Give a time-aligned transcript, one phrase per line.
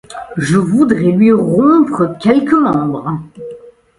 [0.37, 3.19] Je voudrais lui rompre quelque membre!